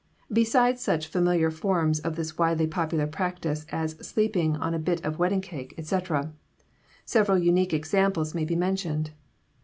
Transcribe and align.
Besides 0.33 0.81
such 0.81 1.05
familiar 1.05 1.51
forms 1.51 1.99
of 1.99 2.15
this 2.15 2.35
widely 2.35 2.65
popular 2.65 3.05
practice 3.05 3.67
as 3.71 3.91
sleeping 4.03 4.55
on 4.55 4.73
a 4.73 4.79
bit 4.79 5.05
of 5.05 5.19
wedding 5.19 5.41
cake, 5.41 5.75
etc., 5.77 6.33
several 7.05 7.37
unique 7.37 7.71
examples 7.71 8.33
may 8.33 8.43
be 8.43 8.55
mentioned. 8.55 9.11